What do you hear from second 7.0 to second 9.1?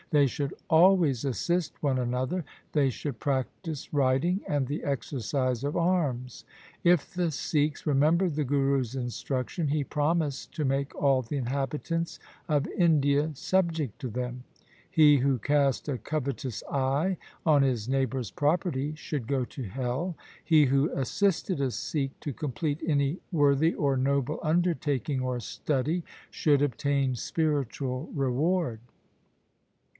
the Sikhs remembered the Guru's